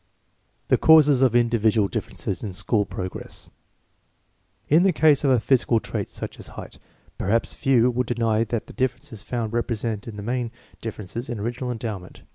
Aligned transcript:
The 0.69 0.79
causes 0.79 1.21
of 1.21 1.35
individual 1.35 1.87
differences 1.87 2.41
in 2.41 2.53
school 2.53 2.87
prog 2.87 3.15
ress. 3.17 3.51
In 4.67 4.81
the 4.81 4.91
case 4.91 5.23
of 5.23 5.29
a 5.29 5.39
physical 5.39 5.79
trait 5.79 6.09
such 6.09 6.39
as 6.39 6.47
height, 6.57 6.79
perhaps 7.19 7.53
few 7.53 7.91
would 7.91 8.07
deny 8.07 8.43
that 8.45 8.65
the 8.65 8.73
differences 8.73 9.21
found 9.21 9.53
represent 9.53 10.07
in 10.07 10.15
the 10.17 10.23
main 10.23 10.49
differences 10.81 11.29
in 11.29 11.39
original 11.39 11.69
endow 11.69 11.99
ment. 11.99 12.23